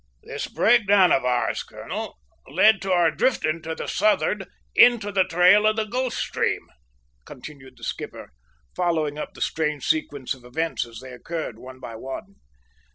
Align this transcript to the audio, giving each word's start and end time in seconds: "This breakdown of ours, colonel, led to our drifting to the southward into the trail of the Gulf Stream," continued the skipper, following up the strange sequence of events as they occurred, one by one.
"This 0.23 0.47
breakdown 0.47 1.11
of 1.11 1.23
ours, 1.25 1.61
colonel, 1.61 2.17
led 2.47 2.81
to 2.81 2.91
our 2.91 3.11
drifting 3.11 3.61
to 3.61 3.75
the 3.75 3.85
southward 3.85 4.47
into 4.73 5.11
the 5.11 5.25
trail 5.25 5.67
of 5.67 5.75
the 5.75 5.85
Gulf 5.85 6.13
Stream," 6.15 6.65
continued 7.23 7.77
the 7.77 7.83
skipper, 7.83 8.31
following 8.75 9.19
up 9.19 9.35
the 9.35 9.41
strange 9.41 9.85
sequence 9.85 10.33
of 10.33 10.43
events 10.43 10.87
as 10.87 11.01
they 11.01 11.13
occurred, 11.13 11.59
one 11.59 11.79
by 11.79 11.95
one. 11.95 12.37